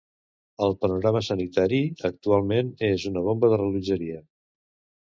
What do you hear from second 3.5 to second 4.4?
de rellotgeria.